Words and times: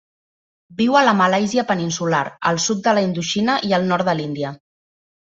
Viu 0.77 0.95
a 1.01 1.01
la 1.07 1.11
Malàisia 1.19 1.65
peninsular, 1.71 2.21
el 2.53 2.57
sud 2.63 2.81
de 2.87 2.95
la 2.99 3.05
Indoxina 3.09 3.59
i 3.69 3.77
el 3.81 3.87
nord 3.93 4.11
de 4.13 4.17
l'Índia. 4.23 4.55